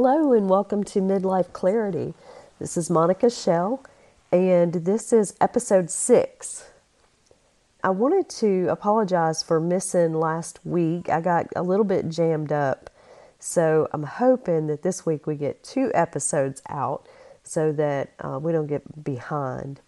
Hello, 0.00 0.32
and 0.32 0.48
welcome 0.48 0.84
to 0.84 1.00
Midlife 1.00 1.52
Clarity. 1.52 2.14
This 2.60 2.76
is 2.76 2.88
Monica 2.88 3.28
Shell, 3.28 3.82
and 4.30 4.72
this 4.72 5.12
is 5.12 5.34
episode 5.40 5.90
six. 5.90 6.70
I 7.82 7.90
wanted 7.90 8.28
to 8.36 8.68
apologize 8.68 9.42
for 9.42 9.58
missing 9.58 10.14
last 10.14 10.60
week. 10.64 11.08
I 11.08 11.20
got 11.20 11.48
a 11.56 11.64
little 11.64 11.84
bit 11.84 12.10
jammed 12.10 12.52
up, 12.52 12.90
so 13.40 13.88
I'm 13.92 14.04
hoping 14.04 14.68
that 14.68 14.82
this 14.82 15.04
week 15.04 15.26
we 15.26 15.34
get 15.34 15.64
two 15.64 15.90
episodes 15.94 16.62
out 16.68 17.04
so 17.42 17.72
that 17.72 18.12
uh, 18.20 18.38
we 18.40 18.52
don't 18.52 18.68
get 18.68 19.02
behind. 19.02 19.80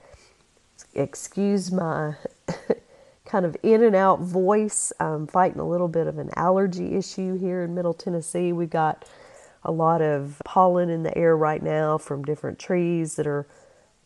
Excuse 0.92 1.70
my 1.70 2.16
kind 3.24 3.46
of 3.46 3.56
in 3.62 3.84
and 3.84 3.94
out 3.94 4.18
voice. 4.18 4.92
I'm 4.98 5.28
fighting 5.28 5.60
a 5.60 5.68
little 5.68 5.86
bit 5.86 6.08
of 6.08 6.18
an 6.18 6.30
allergy 6.34 6.96
issue 6.96 7.38
here 7.38 7.62
in 7.62 7.76
Middle 7.76 7.94
Tennessee. 7.94 8.52
We've 8.52 8.68
got 8.68 9.04
a 9.62 9.72
lot 9.72 10.00
of 10.02 10.40
pollen 10.44 10.90
in 10.90 11.02
the 11.02 11.16
air 11.16 11.36
right 11.36 11.62
now 11.62 11.98
from 11.98 12.24
different 12.24 12.58
trees 12.58 13.16
that 13.16 13.26
are 13.26 13.46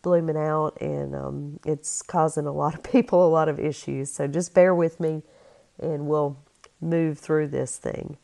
blooming 0.01 0.37
out, 0.37 0.79
and 0.81 1.15
um, 1.15 1.59
it's 1.65 2.01
causing 2.01 2.45
a 2.45 2.51
lot 2.51 2.75
of 2.75 2.83
people 2.91 3.25
a 3.25 3.29
lot 3.29 3.49
of 3.49 3.59
issues. 3.59 4.11
So 4.11 4.27
just 4.27 4.53
bear 4.53 4.75
with 4.75 4.99
me, 4.99 5.23
and 5.79 6.07
we'll 6.07 6.37
move 6.81 7.19
through 7.19 7.47
this 7.47 7.77
thing. 7.77 8.17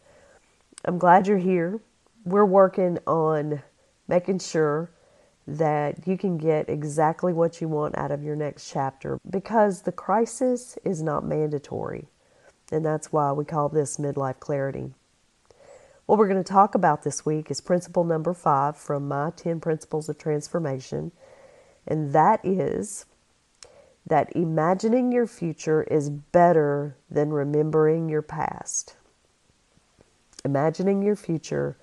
I'm 0.86 0.98
glad 0.98 1.28
you're 1.28 1.38
here. 1.38 1.80
We're 2.26 2.46
working 2.46 3.00
on 3.08 3.62
making 4.08 4.40
sure 4.40 4.92
that 5.48 6.08
you 6.08 6.18
can 6.18 6.38
get 6.38 6.70
exactly 6.70 7.34
what 7.34 7.62
you 7.62 7.68
want 7.68 7.98
out 7.98 8.12
of 8.12 8.24
your 8.24 8.36
next 8.36 8.72
chapter 8.72 9.20
because 9.30 9.82
the 9.82 9.92
crisis 9.92 10.78
is 10.86 11.02
not 11.02 11.26
mandatory. 11.26 12.08
And 12.72 12.86
that's 12.86 13.12
why 13.12 13.32
we 13.32 13.44
call 13.44 13.70
this 13.70 13.98
midlife 13.98 14.40
clarity. 14.40 14.94
What 16.12 16.18
we're 16.18 16.28
going 16.28 16.44
to 16.44 16.52
talk 16.52 16.76
about 16.76 17.04
this 17.04 17.26
week 17.26 17.50
is 17.50 17.62
principle 17.62 18.04
number 18.04 18.34
five 18.34 18.76
from 18.76 19.08
my 19.08 19.32
10 19.34 19.62
principles 19.62 20.10
of 20.10 20.18
transformation, 20.18 21.14
and 21.88 22.12
that 22.12 22.42
is 22.44 23.06
that 24.06 24.36
imagining 24.36 25.14
your 25.14 25.26
future 25.26 25.84
is 25.84 26.10
better 26.10 26.98
than 27.10 27.32
remembering 27.32 28.10
your 28.10 28.22
past. 28.22 28.98
Imagining 30.44 31.02
your 31.02 31.16
future 31.16 31.78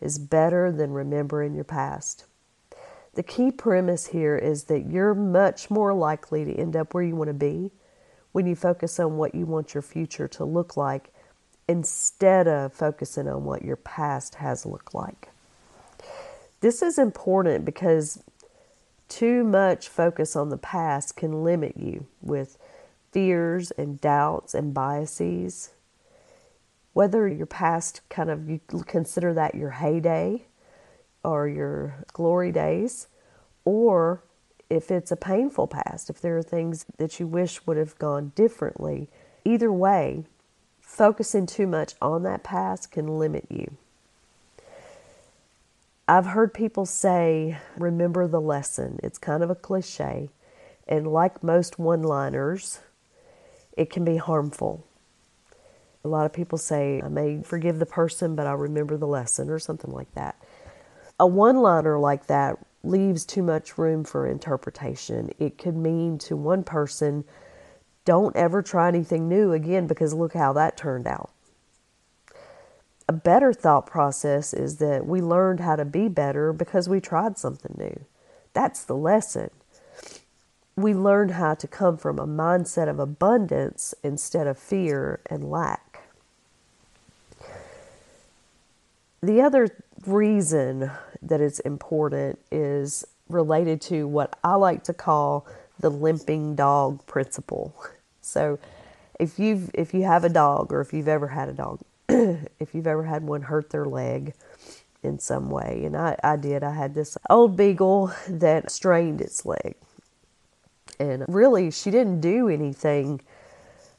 is 0.00 0.18
better 0.18 0.72
than 0.72 0.92
remembering 0.92 1.54
your 1.54 1.62
past. 1.62 2.24
The 3.12 3.22
key 3.22 3.50
premise 3.50 4.06
here 4.06 4.38
is 4.38 4.64
that 4.64 4.86
you're 4.86 5.14
much 5.14 5.70
more 5.70 5.92
likely 5.92 6.46
to 6.46 6.54
end 6.54 6.76
up 6.76 6.94
where 6.94 7.04
you 7.04 7.14
want 7.14 7.28
to 7.28 7.34
be 7.34 7.72
when 8.32 8.46
you 8.46 8.56
focus 8.56 8.98
on 8.98 9.18
what 9.18 9.34
you 9.34 9.44
want 9.44 9.74
your 9.74 9.82
future 9.82 10.28
to 10.28 10.46
look 10.46 10.78
like 10.78 11.12
instead 11.68 12.46
of 12.46 12.72
focusing 12.72 13.28
on 13.28 13.44
what 13.44 13.64
your 13.64 13.76
past 13.76 14.36
has 14.36 14.64
looked 14.64 14.94
like. 14.94 15.30
This 16.60 16.82
is 16.82 16.98
important 16.98 17.64
because 17.64 18.22
too 19.08 19.44
much 19.44 19.88
focus 19.88 20.36
on 20.36 20.48
the 20.48 20.56
past 20.56 21.16
can 21.16 21.44
limit 21.44 21.76
you 21.76 22.06
with 22.20 22.58
fears 23.12 23.70
and 23.72 24.00
doubts 24.00 24.54
and 24.54 24.74
biases. 24.74 25.70
Whether 26.92 27.28
your 27.28 27.46
past 27.46 28.00
kind 28.08 28.30
of 28.30 28.48
you 28.48 28.60
consider 28.86 29.34
that 29.34 29.54
your 29.54 29.70
heyday 29.70 30.46
or 31.22 31.48
your 31.48 32.04
glory 32.12 32.52
days, 32.52 33.08
or 33.64 34.22
if 34.70 34.90
it's 34.90 35.12
a 35.12 35.16
painful 35.16 35.66
past, 35.66 36.08
if 36.08 36.20
there 36.20 36.36
are 36.38 36.42
things 36.42 36.86
that 36.98 37.20
you 37.20 37.26
wish 37.26 37.66
would 37.66 37.76
have 37.76 37.98
gone 37.98 38.32
differently, 38.34 39.08
either 39.44 39.72
way, 39.72 40.24
focusing 40.86 41.44
too 41.44 41.66
much 41.66 41.94
on 42.00 42.22
that 42.22 42.42
past 42.42 42.90
can 42.90 43.18
limit 43.18 43.44
you. 43.50 43.76
I've 46.08 46.26
heard 46.26 46.54
people 46.54 46.86
say, 46.86 47.58
remember 47.76 48.28
the 48.28 48.40
lesson. 48.40 49.00
It's 49.02 49.18
kind 49.18 49.42
of 49.42 49.50
a 49.50 49.56
cliche. 49.56 50.30
And 50.86 51.08
like 51.08 51.42
most 51.42 51.80
one 51.80 52.02
liners, 52.02 52.78
it 53.76 53.90
can 53.90 54.04
be 54.04 54.16
harmful. 54.16 54.86
A 56.04 56.08
lot 56.08 56.24
of 56.24 56.32
people 56.32 56.56
say, 56.56 57.02
I 57.04 57.08
may 57.08 57.42
forgive 57.42 57.80
the 57.80 57.86
person, 57.86 58.36
but 58.36 58.46
I 58.46 58.52
remember 58.52 58.96
the 58.96 59.08
lesson, 59.08 59.50
or 59.50 59.58
something 59.58 59.90
like 59.90 60.14
that. 60.14 60.36
A 61.18 61.26
one 61.26 61.56
liner 61.56 61.98
like 61.98 62.28
that 62.28 62.58
leaves 62.84 63.24
too 63.24 63.42
much 63.42 63.76
room 63.76 64.04
for 64.04 64.28
interpretation. 64.28 65.30
It 65.40 65.58
could 65.58 65.74
mean 65.74 66.18
to 66.18 66.36
one 66.36 66.62
person, 66.62 67.24
don't 68.06 68.34
ever 68.36 68.62
try 68.62 68.88
anything 68.88 69.28
new 69.28 69.52
again 69.52 69.86
because 69.86 70.14
look 70.14 70.32
how 70.32 70.54
that 70.54 70.78
turned 70.78 71.06
out. 71.06 71.30
A 73.08 73.12
better 73.12 73.52
thought 73.52 73.86
process 73.86 74.54
is 74.54 74.78
that 74.78 75.06
we 75.06 75.20
learned 75.20 75.60
how 75.60 75.76
to 75.76 75.84
be 75.84 76.08
better 76.08 76.52
because 76.52 76.88
we 76.88 77.00
tried 77.00 77.36
something 77.36 77.74
new. 77.78 78.04
That's 78.54 78.82
the 78.84 78.96
lesson. 78.96 79.50
We 80.76 80.94
learned 80.94 81.32
how 81.32 81.54
to 81.54 81.68
come 81.68 81.98
from 81.98 82.18
a 82.18 82.26
mindset 82.26 82.88
of 82.88 82.98
abundance 82.98 83.94
instead 84.02 84.46
of 84.46 84.58
fear 84.58 85.20
and 85.28 85.50
lack. 85.50 86.00
The 89.22 89.40
other 89.40 89.68
reason 90.06 90.90
that 91.22 91.40
it's 91.40 91.58
important 91.60 92.38
is 92.52 93.04
related 93.28 93.80
to 93.82 94.06
what 94.06 94.38
I 94.44 94.54
like 94.54 94.84
to 94.84 94.94
call 94.94 95.46
the 95.78 95.90
limping 95.90 96.54
dog 96.54 97.04
principle. 97.06 97.74
So 98.26 98.58
if 99.18 99.38
you've 99.38 99.70
if 99.74 99.94
you 99.94 100.02
have 100.02 100.24
a 100.24 100.28
dog 100.28 100.72
or 100.72 100.80
if 100.80 100.92
you've 100.92 101.08
ever 101.08 101.28
had 101.28 101.48
a 101.48 101.52
dog, 101.52 101.80
if 102.08 102.74
you've 102.74 102.86
ever 102.86 103.04
had 103.04 103.22
one 103.22 103.42
hurt 103.42 103.70
their 103.70 103.86
leg 103.86 104.34
in 105.02 105.18
some 105.18 105.50
way, 105.50 105.82
and 105.84 105.96
I, 105.96 106.18
I 106.22 106.36
did, 106.36 106.64
I 106.64 106.74
had 106.74 106.94
this 106.94 107.16
old 107.30 107.56
beagle 107.56 108.12
that 108.28 108.70
strained 108.70 109.20
its 109.20 109.46
leg. 109.46 109.76
And 110.98 111.24
really 111.28 111.70
she 111.70 111.90
didn't 111.90 112.20
do 112.20 112.48
anything 112.48 113.20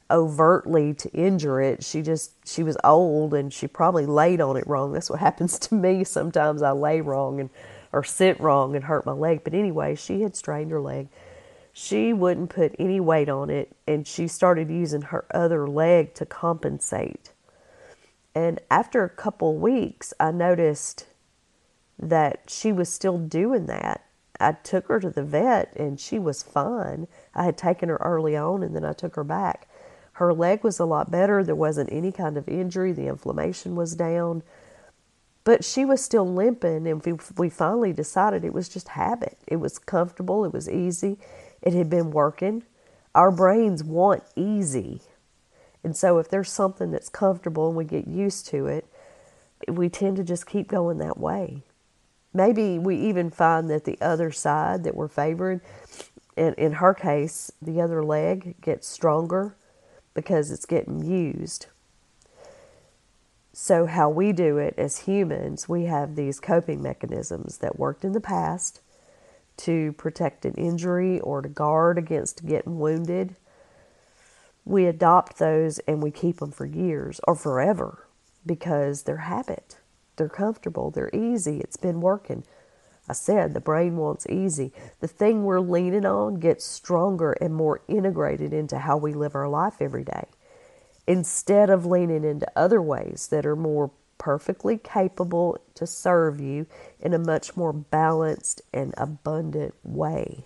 overtly 0.09 0.93
to 0.95 1.09
injure 1.11 1.61
it. 1.61 1.83
She 1.83 2.01
just 2.01 2.31
she 2.47 2.63
was 2.63 2.77
old 2.83 3.33
and 3.33 3.53
she 3.53 3.67
probably 3.67 4.05
laid 4.05 4.41
on 4.41 4.57
it 4.57 4.67
wrong. 4.67 4.93
That's 4.93 5.09
what 5.09 5.19
happens 5.27 5.57
to 5.59 5.75
me. 5.75 6.03
Sometimes 6.03 6.61
I 6.61 6.71
lay 6.71 7.01
wrong 7.01 7.39
and 7.39 7.49
or 7.93 8.03
sit 8.03 8.39
wrong 8.39 8.75
and 8.75 8.85
hurt 8.85 9.05
my 9.05 9.13
leg. 9.13 9.41
But 9.43 9.53
anyway, 9.53 9.95
she 9.95 10.21
had 10.21 10.35
strained 10.35 10.71
her 10.71 10.81
leg 10.81 11.07
she 11.79 12.11
wouldn't 12.11 12.49
put 12.49 12.75
any 12.79 12.99
weight 12.99 13.29
on 13.29 13.51
it 13.51 13.71
and 13.85 14.07
she 14.07 14.27
started 14.27 14.67
using 14.67 15.03
her 15.03 15.25
other 15.29 15.67
leg 15.67 16.11
to 16.15 16.25
compensate. 16.25 17.33
And 18.33 18.59
after 18.71 19.03
a 19.03 19.09
couple 19.09 19.55
weeks, 19.57 20.11
I 20.19 20.31
noticed 20.31 21.05
that 21.99 22.41
she 22.47 22.71
was 22.71 22.89
still 22.89 23.19
doing 23.19 23.67
that. 23.67 24.03
I 24.39 24.53
took 24.53 24.87
her 24.87 24.99
to 24.99 25.11
the 25.11 25.21
vet 25.21 25.71
and 25.75 25.99
she 25.99 26.17
was 26.17 26.41
fine. 26.41 27.07
I 27.35 27.43
had 27.43 27.59
taken 27.59 27.89
her 27.89 27.97
early 27.97 28.35
on 28.35 28.63
and 28.63 28.75
then 28.75 28.83
I 28.83 28.93
took 28.93 29.15
her 29.15 29.23
back. 29.23 29.69
Her 30.13 30.33
leg 30.33 30.63
was 30.63 30.79
a 30.79 30.85
lot 30.85 31.11
better. 31.11 31.43
There 31.43 31.53
wasn't 31.53 31.93
any 31.93 32.11
kind 32.11 32.37
of 32.37 32.49
injury. 32.49 32.91
The 32.91 33.05
inflammation 33.05 33.75
was 33.75 33.93
down. 33.93 34.41
But 35.43 35.63
she 35.63 35.85
was 35.85 36.03
still 36.03 36.27
limping, 36.27 36.85
and 36.87 37.01
we, 37.05 37.13
we 37.37 37.49
finally 37.49 37.93
decided 37.93 38.43
it 38.43 38.51
was 38.51 38.67
just 38.67 38.89
habit. 38.89 39.37
It 39.47 39.55
was 39.55 39.79
comfortable, 39.79 40.43
it 40.43 40.51
was 40.51 40.69
easy, 40.69 41.17
it 41.61 41.73
had 41.73 41.89
been 41.89 42.11
working. 42.11 42.63
Our 43.15 43.31
brains 43.31 43.83
want 43.83 44.23
easy. 44.35 45.01
And 45.83 45.95
so 45.95 46.17
if 46.17 46.29
there's 46.29 46.51
something 46.51 46.91
that's 46.91 47.09
comfortable 47.09 47.67
and 47.67 47.77
we 47.77 47.85
get 47.85 48.07
used 48.07 48.47
to 48.47 48.67
it, 48.67 48.85
we 49.67 49.89
tend 49.89 50.17
to 50.17 50.23
just 50.23 50.45
keep 50.45 50.67
going 50.67 50.97
that 50.99 51.17
way. 51.17 51.63
Maybe 52.33 52.77
we 52.77 52.95
even 52.97 53.31
find 53.31 53.69
that 53.69 53.85
the 53.85 53.97
other 54.01 54.31
side 54.31 54.83
that 54.83 54.95
we're 54.95 55.07
favoring, 55.07 55.61
in, 56.35 56.53
in 56.55 56.73
her 56.73 56.93
case, 56.93 57.51
the 57.61 57.81
other 57.81 58.03
leg 58.03 58.61
gets 58.61 58.87
stronger 58.87 59.55
because 60.13 60.51
it's 60.51 60.65
getting 60.65 61.03
used. 61.03 61.67
So, 63.53 63.87
how 63.87 64.09
we 64.09 64.33
do 64.33 64.57
it 64.59 64.75
as 64.77 64.99
humans, 64.99 65.67
we 65.67 65.85
have 65.85 66.15
these 66.15 66.39
coping 66.39 66.81
mechanisms 66.81 67.57
that 67.57 67.79
worked 67.79 68.05
in 68.05 68.11
the 68.11 68.21
past 68.21 68.81
to 69.57 69.93
protect 69.93 70.45
an 70.45 70.53
injury 70.53 71.19
or 71.19 71.41
to 71.41 71.49
guard 71.49 71.97
against 71.97 72.45
getting 72.45 72.79
wounded. 72.79 73.35
We 74.65 74.85
adopt 74.85 75.37
those 75.37 75.79
and 75.79 76.01
we 76.01 76.11
keep 76.11 76.37
them 76.37 76.51
for 76.51 76.65
years 76.65 77.19
or 77.27 77.35
forever 77.35 78.07
because 78.45 79.03
they're 79.03 79.17
habit. 79.17 79.77
They're 80.15 80.29
comfortable, 80.29 80.91
they're 80.91 81.13
easy, 81.13 81.59
it's 81.59 81.77
been 81.77 82.01
working. 82.01 82.43
I 83.09 83.13
said 83.13 83.53
the 83.53 83.61
brain 83.61 83.95
wants 83.95 84.27
easy. 84.27 84.73
The 84.99 85.07
thing 85.07 85.43
we're 85.43 85.59
leaning 85.59 86.05
on 86.05 86.39
gets 86.39 86.65
stronger 86.65 87.33
and 87.33 87.55
more 87.55 87.81
integrated 87.87 88.53
into 88.53 88.79
how 88.79 88.97
we 88.97 89.13
live 89.13 89.35
our 89.35 89.47
life 89.47 89.75
every 89.79 90.03
day 90.03 90.25
instead 91.07 91.69
of 91.69 91.85
leaning 91.85 92.25
into 92.25 92.51
other 92.55 92.81
ways 92.81 93.27
that 93.31 93.45
are 93.45 93.55
more 93.55 93.91
perfectly 94.17 94.77
capable 94.77 95.57
to 95.75 95.87
serve 95.87 96.39
you 96.39 96.65
in 96.99 97.13
a 97.13 97.19
much 97.19 97.55
more 97.55 97.73
balanced 97.73 98.61
and 98.73 98.93
abundant 98.97 99.73
way. 99.83 100.45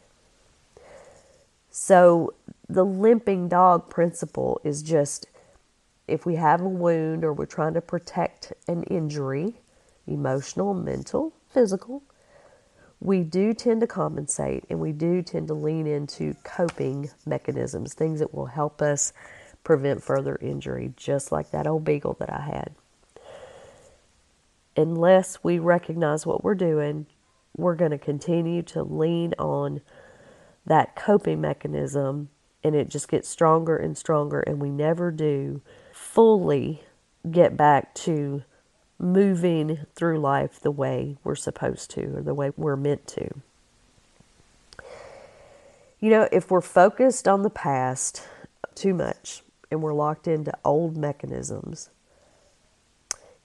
So, 1.69 2.33
the 2.67 2.85
limping 2.85 3.47
dog 3.47 3.89
principle 3.89 4.59
is 4.63 4.81
just 4.81 5.25
if 6.07 6.25
we 6.25 6.35
have 6.35 6.61
a 6.61 6.67
wound 6.67 7.23
or 7.23 7.33
we're 7.33 7.45
trying 7.45 7.73
to 7.75 7.81
protect 7.81 8.51
an 8.67 8.83
injury, 8.83 9.55
emotional, 10.05 10.73
mental, 10.73 11.33
physical, 11.49 12.03
we 12.99 13.23
do 13.23 13.53
tend 13.53 13.81
to 13.81 13.87
compensate 13.87 14.65
and 14.69 14.79
we 14.79 14.91
do 14.91 15.21
tend 15.21 15.47
to 15.47 15.53
lean 15.53 15.87
into 15.87 16.35
coping 16.43 17.09
mechanisms, 17.25 17.93
things 17.93 18.19
that 18.19 18.33
will 18.33 18.45
help 18.45 18.81
us 18.81 19.13
prevent 19.63 20.03
further 20.03 20.37
injury, 20.41 20.93
just 20.95 21.31
like 21.31 21.51
that 21.51 21.67
old 21.67 21.83
beagle 21.83 22.15
that 22.19 22.31
I 22.31 22.41
had. 22.41 22.75
Unless 24.77 25.43
we 25.43 25.59
recognize 25.59 26.25
what 26.25 26.43
we're 26.43 26.55
doing, 26.55 27.05
we're 27.55 27.75
going 27.75 27.91
to 27.91 27.97
continue 27.97 28.61
to 28.63 28.83
lean 28.83 29.33
on 29.37 29.81
that 30.65 30.95
coping 30.95 31.41
mechanism 31.41 32.29
and 32.63 32.75
it 32.75 32.89
just 32.89 33.07
gets 33.07 33.27
stronger 33.27 33.75
and 33.75 33.97
stronger, 33.97 34.39
and 34.41 34.59
we 34.59 34.69
never 34.69 35.11
do 35.11 35.61
fully 35.91 36.83
get 37.29 37.57
back 37.57 37.93
to 37.95 38.43
moving 38.99 39.79
through 39.95 40.19
life 40.19 40.59
the 40.59 40.71
way 40.71 41.17
we're 41.23 41.35
supposed 41.35 41.89
to 41.91 42.17
or 42.17 42.21
the 42.21 42.33
way 42.33 42.51
we're 42.55 42.75
meant 42.75 43.07
to. 43.07 43.27
You 45.99 46.09
know, 46.09 46.29
if 46.31 46.51
we're 46.51 46.61
focused 46.61 47.27
on 47.27 47.41
the 47.41 47.49
past 47.49 48.27
too 48.75 48.93
much 48.93 49.43
and 49.71 49.81
we're 49.81 49.93
locked 49.93 50.27
into 50.27 50.51
old 50.63 50.97
mechanisms, 50.97 51.89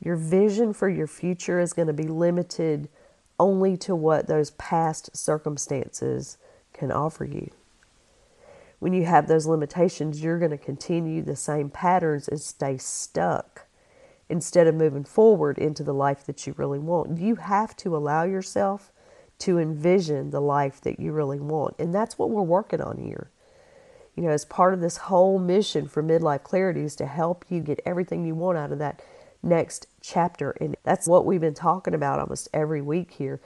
your 0.00 0.16
vision 0.16 0.72
for 0.72 0.88
your 0.88 1.06
future 1.06 1.60
is 1.60 1.72
going 1.72 1.88
to 1.88 1.94
be 1.94 2.08
limited 2.08 2.88
only 3.38 3.76
to 3.76 3.94
what 3.94 4.26
those 4.26 4.50
past 4.52 5.16
circumstances 5.16 6.38
can 6.72 6.92
offer 6.92 7.24
you. 7.24 7.50
When 8.78 8.92
you 8.92 9.06
have 9.06 9.26
those 9.26 9.46
limitations, 9.46 10.22
you're 10.22 10.38
going 10.38 10.50
to 10.50 10.58
continue 10.58 11.22
the 11.22 11.36
same 11.36 11.70
patterns 11.70 12.28
and 12.28 12.40
stay 12.40 12.76
stuck 12.76 13.66
instead 14.28 14.66
of 14.66 14.74
moving 14.74 15.04
forward 15.04 15.58
into 15.58 15.82
the 15.82 15.94
life 15.94 16.24
that 16.26 16.46
you 16.46 16.54
really 16.56 16.78
want. 16.78 17.18
You 17.18 17.36
have 17.36 17.76
to 17.76 17.96
allow 17.96 18.24
yourself 18.24 18.92
to 19.38 19.58
envision 19.58 20.30
the 20.30 20.40
life 20.40 20.80
that 20.82 20.98
you 20.98 21.12
really 21.12 21.40
want. 21.40 21.74
And 21.78 21.94
that's 21.94 22.18
what 22.18 22.30
we're 22.30 22.42
working 22.42 22.80
on 22.80 22.98
here. 22.98 23.30
You 24.14 24.24
know, 24.24 24.30
as 24.30 24.44
part 24.44 24.72
of 24.72 24.80
this 24.80 24.96
whole 24.96 25.38
mission 25.38 25.88
for 25.88 26.02
midlife 26.02 26.42
clarity 26.42 26.82
is 26.82 26.96
to 26.96 27.06
help 27.06 27.44
you 27.50 27.60
get 27.60 27.80
everything 27.84 28.24
you 28.24 28.34
want 28.34 28.56
out 28.56 28.72
of 28.72 28.78
that 28.78 29.02
next 29.46 29.86
chapter. 30.02 30.50
And 30.60 30.76
that's 30.82 31.06
what 31.06 31.24
we've 31.24 31.40
been 31.40 31.54
talking 31.54 31.94
about 31.94 32.18
almost 32.18 32.48
every 32.52 32.82
week 32.82 33.12
here. 33.12 33.40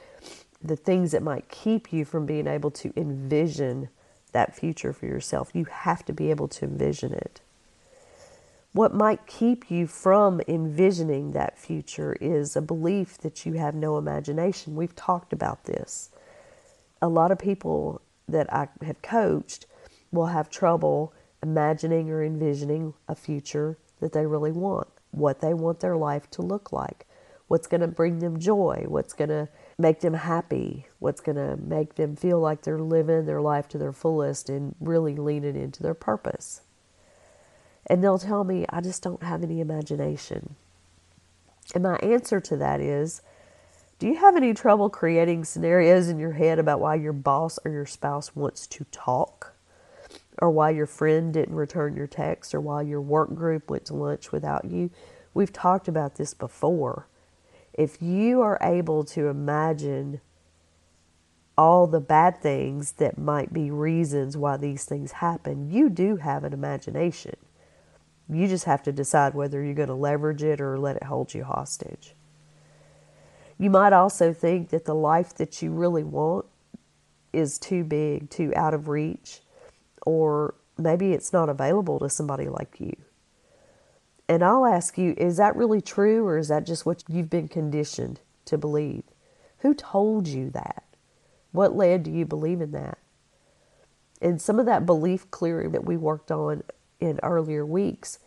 The 0.62 0.76
things 0.76 1.12
that 1.12 1.22
might 1.22 1.48
keep 1.48 1.92
you 1.92 2.04
from 2.04 2.26
being 2.26 2.46
able 2.46 2.70
to 2.72 2.92
envision 2.96 3.88
that 4.32 4.56
future 4.56 4.92
for 4.92 5.06
yourself. 5.06 5.50
You 5.54 5.64
have 5.66 6.04
to 6.06 6.12
be 6.12 6.30
able 6.30 6.48
to 6.48 6.64
envision 6.64 7.12
it. 7.12 7.40
What 8.72 8.94
might 8.94 9.26
keep 9.26 9.68
you 9.68 9.88
from 9.88 10.40
envisioning 10.46 11.32
that 11.32 11.58
future 11.58 12.16
is 12.20 12.54
a 12.54 12.62
belief 12.62 13.18
that 13.18 13.44
you 13.44 13.54
have 13.54 13.74
no 13.74 13.98
imagination. 13.98 14.76
We've 14.76 14.94
talked 14.94 15.32
about 15.32 15.64
this. 15.64 16.10
A 17.02 17.08
lot 17.08 17.32
of 17.32 17.38
people 17.38 18.00
that 18.28 18.52
I 18.52 18.68
have 18.84 19.02
coached 19.02 19.66
will 20.12 20.26
have 20.26 20.50
trouble 20.50 21.12
imagining 21.42 22.10
or 22.10 22.22
envisioning 22.22 22.94
a 23.08 23.16
future 23.16 23.76
that 24.00 24.12
they 24.12 24.26
really 24.26 24.52
want, 24.52 24.88
what 25.10 25.40
they 25.40 25.54
want 25.54 25.80
their 25.80 25.96
life 25.96 26.30
to 26.30 26.42
look 26.42 26.72
like, 26.72 27.06
what's 27.48 27.66
going 27.66 27.80
to 27.80 27.88
bring 27.88 28.20
them 28.20 28.38
joy, 28.38 28.84
what's 28.86 29.12
going 29.12 29.30
to 29.30 29.48
make 29.78 30.00
them 30.00 30.14
happy, 30.14 30.86
what's 30.98 31.20
going 31.20 31.36
to 31.36 31.56
make 31.56 31.94
them 31.94 32.14
feel 32.16 32.40
like 32.40 32.62
they're 32.62 32.78
living 32.78 33.26
their 33.26 33.40
life 33.40 33.68
to 33.68 33.78
their 33.78 33.92
fullest 33.92 34.48
and 34.48 34.74
really 34.80 35.16
leaning 35.16 35.56
into 35.56 35.82
their 35.82 35.94
purpose. 35.94 36.62
And 37.86 38.04
they'll 38.04 38.18
tell 38.18 38.44
me, 38.44 38.66
I 38.68 38.80
just 38.80 39.02
don't 39.02 39.22
have 39.22 39.42
any 39.42 39.60
imagination. 39.60 40.54
And 41.74 41.82
my 41.82 41.96
answer 41.96 42.40
to 42.40 42.56
that 42.58 42.80
is, 42.80 43.22
do 43.98 44.06
you 44.06 44.16
have 44.16 44.36
any 44.36 44.54
trouble 44.54 44.88
creating 44.88 45.44
scenarios 45.44 46.08
in 46.08 46.18
your 46.18 46.32
head 46.32 46.58
about 46.58 46.80
why 46.80 46.94
your 46.94 47.12
boss 47.12 47.58
or 47.64 47.70
your 47.70 47.86
spouse 47.86 48.34
wants 48.34 48.66
to 48.68 48.84
talk? 48.90 49.54
Or 50.40 50.50
why 50.50 50.70
your 50.70 50.86
friend 50.86 51.32
didn't 51.32 51.54
return 51.54 51.94
your 51.94 52.06
text? 52.06 52.54
Or 52.54 52.60
why 52.60 52.82
your 52.82 53.00
work 53.00 53.34
group 53.34 53.70
went 53.70 53.84
to 53.86 53.94
lunch 53.94 54.32
without 54.32 54.64
you? 54.64 54.90
We've 55.34 55.52
talked 55.52 55.86
about 55.86 56.16
this 56.16 56.34
before. 56.34 57.06
If 57.74 58.02
you 58.02 58.40
are 58.40 58.58
able 58.62 59.04
to 59.04 59.28
imagine 59.28 60.20
all 61.56 61.86
the 61.86 62.00
bad 62.00 62.40
things 62.40 62.92
that 62.92 63.18
might 63.18 63.52
be 63.52 63.70
reasons 63.70 64.36
why 64.36 64.56
these 64.56 64.84
things 64.84 65.12
happen, 65.12 65.70
you 65.70 65.90
do 65.90 66.16
have 66.16 66.42
an 66.42 66.52
imagination. 66.52 67.36
You 68.28 68.48
just 68.48 68.64
have 68.64 68.82
to 68.84 68.92
decide 68.92 69.34
whether 69.34 69.62
you're 69.62 69.74
going 69.74 69.88
to 69.88 69.94
leverage 69.94 70.42
it 70.42 70.60
or 70.60 70.78
let 70.78 70.96
it 70.96 71.02
hold 71.04 71.34
you 71.34 71.44
hostage. 71.44 72.14
You 73.58 73.68
might 73.68 73.92
also 73.92 74.32
think 74.32 74.70
that 74.70 74.86
the 74.86 74.94
life 74.94 75.34
that 75.34 75.60
you 75.60 75.70
really 75.70 76.04
want 76.04 76.46
is 77.32 77.58
too 77.58 77.84
big, 77.84 78.30
too 78.30 78.52
out 78.56 78.72
of 78.72 78.88
reach, 78.88 79.40
or 80.06 80.54
maybe 80.78 81.12
it's 81.12 81.32
not 81.32 81.48
available 81.48 81.98
to 81.98 82.08
somebody 82.08 82.48
like 82.48 82.80
you. 82.80 82.96
And 84.28 84.44
I'll 84.44 84.66
ask 84.66 84.96
you, 84.96 85.14
is 85.16 85.38
that 85.38 85.56
really 85.56 85.80
true 85.80 86.24
or 86.24 86.38
is 86.38 86.48
that 86.48 86.64
just 86.64 86.86
what 86.86 87.02
you've 87.08 87.30
been 87.30 87.48
conditioned 87.48 88.20
to 88.44 88.56
believe? 88.56 89.02
Who 89.58 89.74
told 89.74 90.28
you 90.28 90.50
that? 90.50 90.84
What 91.52 91.74
led 91.74 92.04
to 92.04 92.10
you 92.10 92.24
believing 92.24 92.70
that? 92.70 92.98
And 94.22 94.40
some 94.40 94.58
of 94.58 94.66
that 94.66 94.86
belief 94.86 95.30
clearing 95.30 95.72
that 95.72 95.84
we 95.84 95.96
worked 95.96 96.30
on 96.30 96.62
in 97.00 97.18
earlier 97.22 97.66
weeks 97.66 98.18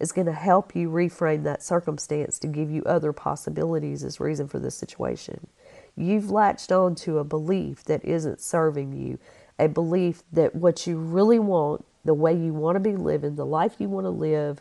is 0.00 0.12
going 0.12 0.26
to 0.26 0.32
help 0.32 0.74
you 0.74 0.88
reframe 0.88 1.44
that 1.44 1.62
circumstance 1.62 2.38
to 2.40 2.48
give 2.48 2.70
you 2.70 2.82
other 2.84 3.12
possibilities 3.12 4.02
as 4.02 4.18
reason 4.20 4.48
for 4.48 4.58
the 4.58 4.70
situation. 4.70 5.46
You've 5.96 6.30
latched 6.30 6.72
on 6.72 6.94
to 6.96 7.18
a 7.18 7.24
belief 7.24 7.84
that 7.84 8.04
isn't 8.04 8.40
serving 8.40 8.92
you, 8.92 9.18
a 9.58 9.68
belief 9.68 10.22
that 10.32 10.54
what 10.54 10.86
you 10.86 10.96
really 10.96 11.38
want, 11.38 11.84
the 12.04 12.14
way 12.14 12.34
you 12.34 12.52
want 12.52 12.76
to 12.76 12.80
be 12.80 12.96
living, 12.96 13.36
the 13.36 13.46
life 13.46 13.76
you 13.78 13.88
want 13.88 14.04
to 14.04 14.10
live, 14.10 14.60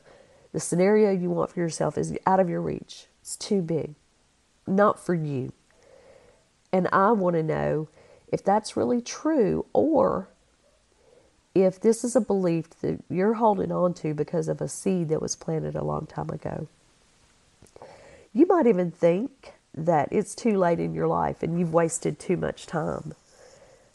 the 0.51 0.59
scenario 0.59 1.11
you 1.11 1.29
want 1.29 1.51
for 1.51 1.59
yourself 1.59 1.97
is 1.97 2.17
out 2.25 2.39
of 2.39 2.49
your 2.49 2.61
reach. 2.61 3.07
It's 3.21 3.35
too 3.35 3.61
big, 3.61 3.95
not 4.67 5.03
for 5.03 5.13
you. 5.13 5.51
And 6.71 6.87
I 6.91 7.11
want 7.11 7.35
to 7.35 7.43
know 7.43 7.89
if 8.31 8.43
that's 8.43 8.77
really 8.77 9.01
true 9.01 9.65
or 9.73 10.29
if 11.55 11.79
this 11.79 12.03
is 12.03 12.15
a 12.15 12.21
belief 12.21 12.69
that 12.81 13.03
you're 13.09 13.35
holding 13.35 13.71
on 13.71 13.93
to 13.93 14.13
because 14.13 14.47
of 14.47 14.59
a 14.61 14.67
seed 14.67 15.09
that 15.09 15.21
was 15.21 15.35
planted 15.35 15.75
a 15.75 15.83
long 15.83 16.07
time 16.07 16.29
ago. 16.29 16.67
You 18.33 18.47
might 18.47 18.65
even 18.65 18.89
think 18.89 19.53
that 19.75 20.09
it's 20.11 20.33
too 20.33 20.57
late 20.57 20.79
in 20.79 20.93
your 20.93 21.07
life 21.07 21.43
and 21.43 21.59
you've 21.59 21.73
wasted 21.73 22.19
too 22.19 22.37
much 22.37 22.65
time. 22.65 23.13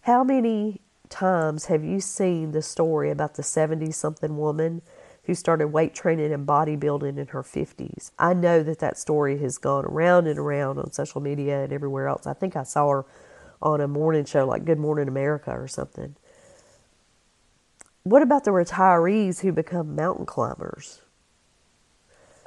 How 0.03 0.23
many 0.23 0.81
times 1.11 1.67
have 1.67 1.85
you 1.85 2.01
seen 2.01 2.53
the 2.53 2.63
story 2.63 3.11
about 3.11 3.35
the 3.35 3.43
70 3.43 3.91
something 3.93 4.37
woman 4.37 4.83
who 5.25 5.35
started 5.35 5.69
weight 5.69 5.95
training 5.95 6.33
and 6.33 6.47
bodybuilding 6.47 7.19
in 7.19 7.27
her 7.29 7.43
50s? 7.43 8.11
I 8.19 8.35
know 8.35 8.63
that 8.63 8.79
that 8.79 8.99
story 8.99 9.39
has 9.39 9.59
gone 9.59 9.85
around 9.85 10.27
and 10.27 10.39
around 10.39 10.79
on 10.79 10.93
social 10.93 11.21
media 11.21 11.65
and 11.65 11.73
everywhere 11.73 12.09
else. 12.09 12.27
I 12.27 12.33
think 12.33 12.57
I 12.57 12.63
saw 12.63 12.89
her 12.91 13.07
on 13.61 13.81
a 13.81 13.89
morning 13.89 14.25
show 14.25 14.47
like 14.47 14.65
Good 14.65 14.79
Morning 14.79 15.09
America 15.09 15.51
or 15.51 15.69
something. 15.69 16.17
What 18.05 18.23
about 18.23 18.45
the 18.45 18.53
retirees 18.53 19.41
who 19.41 19.53
become 19.53 19.95
mountain 19.95 20.27
climbers? 20.27 21.03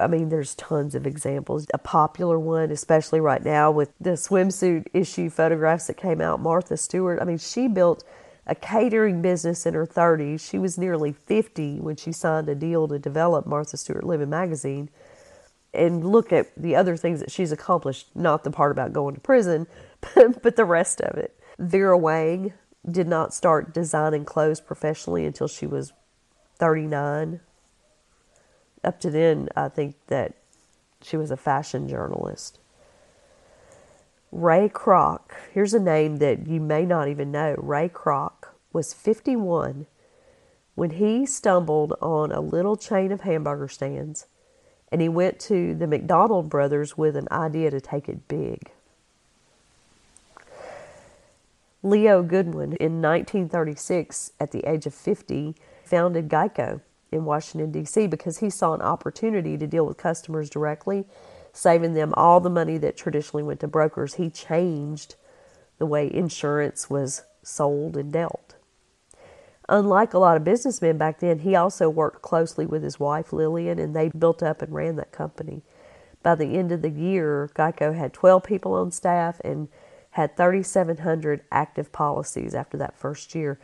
I 0.00 0.08
mean, 0.08 0.28
there's 0.28 0.54
tons 0.56 0.94
of 0.94 1.06
examples. 1.06 1.66
A 1.72 1.78
popular 1.78 2.38
one, 2.38 2.70
especially 2.70 3.20
right 3.20 3.44
now 3.44 3.70
with 3.70 3.92
the 4.00 4.10
swimsuit 4.10 4.88
issue 4.92 5.30
photographs 5.30 5.86
that 5.86 5.96
came 5.96 6.20
out, 6.20 6.40
Martha 6.40 6.76
Stewart. 6.76 7.20
I 7.20 7.24
mean, 7.24 7.38
she 7.38 7.68
built 7.68 8.02
a 8.46 8.54
catering 8.54 9.22
business 9.22 9.66
in 9.66 9.74
her 9.74 9.86
30s. 9.86 10.48
She 10.48 10.58
was 10.58 10.76
nearly 10.76 11.12
50 11.12 11.80
when 11.80 11.96
she 11.96 12.12
signed 12.12 12.48
a 12.48 12.54
deal 12.54 12.88
to 12.88 12.98
develop 12.98 13.46
Martha 13.46 13.76
Stewart 13.76 14.04
Living 14.04 14.30
magazine. 14.30 14.90
And 15.74 16.04
look 16.04 16.32
at 16.32 16.50
the 16.56 16.76
other 16.76 16.96
things 16.96 17.20
that 17.20 17.30
she's 17.30 17.52
accomplished, 17.52 18.08
not 18.14 18.44
the 18.44 18.50
part 18.50 18.72
about 18.72 18.92
going 18.92 19.14
to 19.14 19.20
prison, 19.20 19.66
but, 20.00 20.42
but 20.42 20.56
the 20.56 20.64
rest 20.64 21.00
of 21.00 21.16
it. 21.16 21.38
Vera 21.58 21.96
Wang, 21.96 22.52
did 22.88 23.06
not 23.06 23.32
start 23.32 23.72
designing 23.72 24.24
clothes 24.24 24.60
professionally 24.60 25.24
until 25.24 25.48
she 25.48 25.66
was 25.66 25.92
39. 26.56 27.40
Up 28.82 29.00
to 29.00 29.10
then, 29.10 29.48
I 29.54 29.68
think 29.68 29.94
that 30.08 30.34
she 31.00 31.16
was 31.16 31.30
a 31.30 31.36
fashion 31.36 31.88
journalist. 31.88 32.58
Ray 34.32 34.70
Kroc, 34.70 35.20
here's 35.52 35.74
a 35.74 35.78
name 35.78 36.16
that 36.16 36.46
you 36.46 36.58
may 36.58 36.86
not 36.86 37.06
even 37.06 37.30
know. 37.30 37.54
Ray 37.58 37.90
Kroc 37.90 38.48
was 38.72 38.94
51 38.94 39.86
when 40.74 40.90
he 40.92 41.26
stumbled 41.26 41.92
on 42.00 42.32
a 42.32 42.40
little 42.40 42.76
chain 42.76 43.12
of 43.12 43.20
hamburger 43.20 43.68
stands 43.68 44.26
and 44.90 45.02
he 45.02 45.08
went 45.08 45.38
to 45.40 45.74
the 45.74 45.86
McDonald 45.86 46.48
brothers 46.48 46.96
with 46.96 47.14
an 47.14 47.28
idea 47.30 47.70
to 47.70 47.80
take 47.80 48.08
it 48.08 48.26
big. 48.26 48.70
Leo 51.82 52.22
Goodwin, 52.22 52.74
in 52.74 53.02
1936, 53.02 54.32
at 54.40 54.52
the 54.52 54.66
age 54.68 54.86
of 54.86 54.94
50, 54.94 55.56
founded 55.84 56.28
Geico 56.28 56.80
in 57.10 57.24
Washington, 57.24 57.72
D.C., 57.72 58.06
because 58.06 58.38
he 58.38 58.48
saw 58.48 58.72
an 58.72 58.80
opportunity 58.80 59.58
to 59.58 59.66
deal 59.66 59.84
with 59.84 59.96
customers 59.96 60.48
directly. 60.48 61.04
Saving 61.52 61.94
them 61.94 62.14
all 62.16 62.40
the 62.40 62.50
money 62.50 62.78
that 62.78 62.96
traditionally 62.96 63.42
went 63.42 63.60
to 63.60 63.68
brokers. 63.68 64.14
He 64.14 64.30
changed 64.30 65.16
the 65.78 65.86
way 65.86 66.12
insurance 66.12 66.88
was 66.88 67.22
sold 67.42 67.96
and 67.96 68.12
dealt. 68.12 68.56
Unlike 69.68 70.14
a 70.14 70.18
lot 70.18 70.36
of 70.36 70.44
businessmen 70.44 70.98
back 70.98 71.20
then, 71.20 71.40
he 71.40 71.54
also 71.54 71.88
worked 71.88 72.22
closely 72.22 72.66
with 72.66 72.82
his 72.82 72.98
wife 72.98 73.32
Lillian 73.32 73.78
and 73.78 73.94
they 73.94 74.08
built 74.08 74.42
up 74.42 74.60
and 74.62 74.74
ran 74.74 74.96
that 74.96 75.12
company. 75.12 75.62
By 76.22 76.34
the 76.34 76.56
end 76.56 76.72
of 76.72 76.82
the 76.82 76.90
year, 76.90 77.50
Geico 77.54 77.94
had 77.96 78.12
12 78.12 78.44
people 78.44 78.74
on 78.74 78.90
staff 78.90 79.40
and 79.44 79.68
had 80.10 80.36
3,700 80.36 81.42
active 81.50 81.90
policies 81.90 82.54
after 82.54 82.76
that 82.76 82.98
first 82.98 83.34
year. 83.34 83.58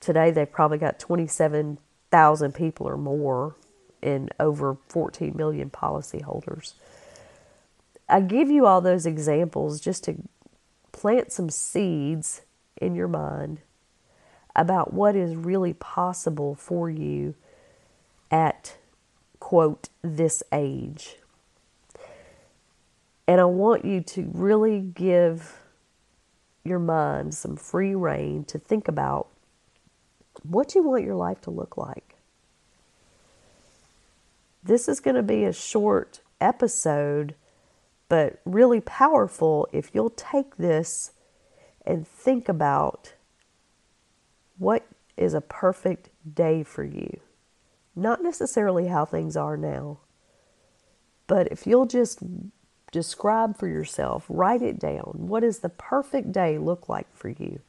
Today, 0.00 0.30
they've 0.30 0.50
probably 0.50 0.78
got 0.78 0.98
27,000 0.98 2.54
people 2.54 2.88
or 2.88 2.96
more 2.96 3.56
and 4.02 4.30
over 4.38 4.76
14 4.88 5.34
million 5.36 5.70
policyholders. 5.70 6.74
I 8.08 8.20
give 8.20 8.50
you 8.50 8.66
all 8.66 8.80
those 8.80 9.06
examples 9.06 9.80
just 9.80 10.04
to 10.04 10.16
plant 10.92 11.32
some 11.32 11.50
seeds 11.50 12.42
in 12.76 12.94
your 12.94 13.08
mind 13.08 13.60
about 14.54 14.92
what 14.92 15.16
is 15.16 15.34
really 15.34 15.72
possible 15.72 16.54
for 16.54 16.88
you 16.88 17.34
at, 18.30 18.76
quote, 19.40 19.88
this 20.02 20.42
age. 20.52 21.16
And 23.26 23.40
I 23.40 23.44
want 23.44 23.84
you 23.84 24.00
to 24.02 24.30
really 24.32 24.80
give 24.80 25.58
your 26.62 26.78
mind 26.78 27.34
some 27.34 27.56
free 27.56 27.94
reign 27.94 28.44
to 28.44 28.58
think 28.58 28.86
about 28.88 29.28
what 30.42 30.74
you 30.74 30.82
want 30.82 31.04
your 31.04 31.14
life 31.14 31.40
to 31.42 31.50
look 31.50 31.76
like. 31.76 32.16
This 34.62 34.88
is 34.88 35.00
going 35.00 35.16
to 35.16 35.22
be 35.22 35.44
a 35.44 35.52
short 35.52 36.20
episode, 36.40 37.34
but 38.14 38.38
really 38.44 38.80
powerful 38.80 39.66
if 39.72 39.92
you'll 39.92 40.08
take 40.08 40.56
this 40.56 41.10
and 41.84 42.06
think 42.06 42.48
about 42.48 43.12
what 44.56 44.86
is 45.16 45.34
a 45.34 45.40
perfect 45.40 46.10
day 46.32 46.62
for 46.62 46.84
you. 46.84 47.18
Not 47.96 48.22
necessarily 48.22 48.86
how 48.86 49.04
things 49.04 49.36
are 49.36 49.56
now, 49.56 49.98
but 51.26 51.48
if 51.50 51.66
you'll 51.66 51.86
just 51.86 52.20
describe 52.92 53.58
for 53.58 53.66
yourself, 53.66 54.26
write 54.28 54.62
it 54.62 54.78
down. 54.78 55.14
What 55.14 55.40
does 55.40 55.58
the 55.58 55.68
perfect 55.68 56.30
day 56.30 56.56
look 56.56 56.88
like 56.88 57.12
for 57.16 57.30
you? 57.30 57.62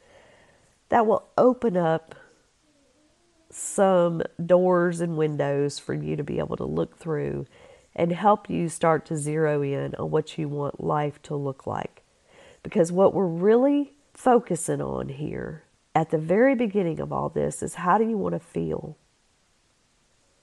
That 0.89 1.07
will 1.07 1.27
open 1.39 1.75
up 1.75 2.13
some 3.49 4.21
doors 4.45 5.01
and 5.01 5.17
windows 5.17 5.79
for 5.79 5.95
you 5.95 6.15
to 6.15 6.23
be 6.23 6.37
able 6.37 6.57
to 6.57 6.65
look 6.65 6.99
through 6.99 7.47
and 7.95 8.11
help 8.11 8.49
you 8.49 8.67
start 8.67 9.05
to 9.05 9.15
zero 9.15 9.61
in 9.61 9.95
on 9.95 10.11
what 10.11 10.37
you 10.37 10.49
want 10.49 10.83
life 10.83 11.21
to 11.23 11.35
look 11.35 11.65
like. 11.65 12.03
Because 12.61 12.91
what 12.91 13.13
we're 13.13 13.25
really 13.25 13.93
focusing 14.13 14.81
on 14.81 15.09
here 15.09 15.63
at 15.93 16.09
the 16.09 16.17
very 16.17 16.55
beginning 16.55 16.99
of 16.99 17.13
all 17.13 17.29
this 17.29 17.63
is 17.63 17.75
how 17.75 17.97
do 17.97 18.03
you 18.03 18.17
want 18.17 18.33
to 18.33 18.39
feel? 18.39 18.97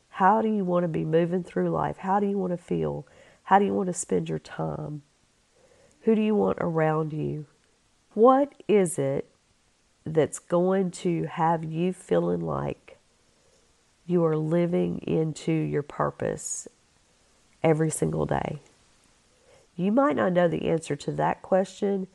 How 0.09 0.41
do 0.41 0.49
you 0.49 0.65
want 0.65 0.85
to 0.85 0.89
be 0.89 1.05
moving 1.05 1.43
through 1.43 1.71
life? 1.71 1.99
How 1.99 2.21
do 2.21 2.27
you 2.27 2.39
want 2.39 2.53
to 2.53 2.57
feel? 2.57 3.07
How 3.45 3.59
do 3.59 3.65
you 3.65 3.75
want 3.75 3.89
to 3.89 3.93
spend 3.93 4.29
your 4.29 4.39
time? 4.39 5.03
Who 6.03 6.15
do 6.15 6.23
you 6.23 6.35
want 6.35 6.59
around 6.61 7.13
you? 7.13 7.47
What 8.15 8.55
is 8.69 8.99
it 8.99 9.29
that's 10.05 10.39
going 10.39 10.91
to 10.91 11.25
have 11.25 11.65
you 11.65 11.93
feeling 11.93 12.41
like 12.41 12.99
you 14.07 14.25
are 14.25 14.37
living 14.37 14.99
into 14.99 15.53
your 15.53 15.83
purpose 15.83 16.69
every 17.63 17.91
single 17.91 18.27
day? 18.27 18.59
You 19.77 19.93
might 19.93 20.17
not 20.17 20.33
know 20.33 20.49
the 20.49 20.69
answer 20.69 20.97
to 20.97 21.13
that 21.13 21.43
question, 21.43 22.07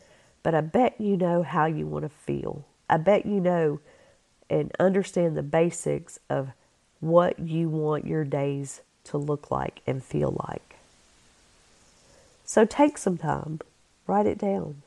but 0.43 0.53
I 0.53 0.61
bet 0.61 0.99
you 0.99 1.17
know 1.17 1.43
how 1.43 1.65
you 1.65 1.87
want 1.87 2.03
to 2.03 2.09
feel. 2.09 2.65
I 2.89 2.97
bet 2.97 3.25
you 3.25 3.39
know 3.39 3.79
and 4.49 4.71
understand 4.79 5.35
the 5.35 5.43
basics 5.43 6.19
of 6.29 6.49
what 6.99 7.39
you 7.39 7.69
want 7.69 8.05
your 8.05 8.23
days 8.23 8.81
to 9.05 9.17
look 9.17 9.51
like 9.51 9.81
and 9.85 10.03
feel 10.03 10.41
like. 10.47 10.77
So 12.45 12.63
take 12.63 12.97
some 12.97 13.17
time, 13.17 13.59
write 14.05 14.25
it 14.25 14.37
down. 14.37 14.81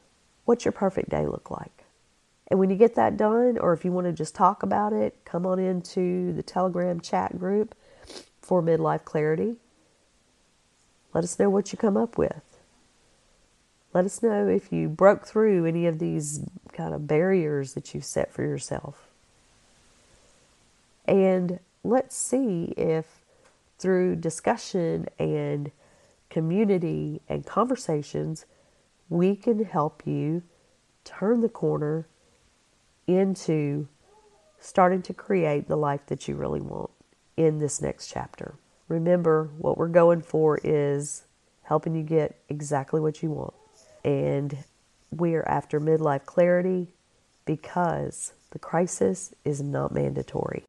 What's 0.45 0.65
your 0.65 0.73
perfect 0.73 1.11
day 1.11 1.27
look 1.27 1.51
like? 1.51 1.85
And 2.49 2.59
when 2.59 2.71
you 2.71 2.77
get 2.77 2.97
that 2.97 3.17
done, 3.17 3.59
or 3.59 3.73
if 3.73 3.85
you 3.85 3.93
want 3.93 4.07
to 4.07 4.13
just 4.13 4.35
talk 4.35 4.63
about 4.63 4.93
it, 4.93 5.17
come 5.25 5.47
on 5.47 5.59
into 5.59 6.33
the 6.33 6.43
Telegram 6.43 7.01
chat 7.01 7.39
group 7.39 7.75
for 8.41 8.63
Midlife 8.63 9.05
Clarity. 9.05 9.57
Let 11.13 11.25
us 11.25 11.39
know 11.39 11.51
what 11.51 11.73
you 11.73 11.79
come 11.79 11.97
up 11.97 12.17
with. 12.17 12.43
Let 13.93 14.05
us 14.05 14.23
know 14.23 14.47
if 14.47 14.73
you 14.73 14.89
broke 14.89 15.27
through 15.27 15.67
any 15.67 15.87
of 15.87 15.99
these 15.99 16.41
kind 16.73 16.95
of 16.95 17.07
barriers 17.07 17.75
that 17.75 17.93
you 17.93 18.01
set 18.01 18.33
for 18.33 18.43
yourself. 18.43 19.09
And 21.07 21.59
let's 21.83 22.15
see 22.15 22.73
if 22.77 23.07
through 23.79 24.17
discussion 24.17 25.09
and 25.19 25.73
community 26.29 27.21
and 27.29 27.45
conversations, 27.45 28.47
we 29.09 29.35
can 29.35 29.65
help 29.65 30.07
you 30.07 30.43
turn 31.05 31.41
the 31.41 31.49
corner 31.49 32.07
into 33.09 33.89
starting 34.61 35.03
to 35.03 35.13
create 35.13 35.67
the 35.67 35.77
life 35.77 36.07
that 36.07 36.29
you 36.29 36.37
really 36.37 36.61
want 36.61 36.91
in 37.37 37.59
this 37.59 37.83
next 37.83 38.09
chapter. 38.09 38.55
Remember, 38.91 39.49
what 39.57 39.79
we're 39.79 39.87
going 39.87 40.21
for 40.21 40.59
is 40.65 41.23
helping 41.63 41.95
you 41.95 42.03
get 42.03 42.35
exactly 42.49 43.01
what 43.01 43.23
you 43.23 43.31
want. 43.31 43.55
And 44.05 44.65
we're 45.13 45.45
after 45.45 45.81
midlife 45.81 46.27
clarity 46.27 46.89
because 47.45 48.33
the 48.51 48.59
crisis 48.59 49.33
is 49.45 49.63
not 49.63 49.95
mandatory. 49.95 50.65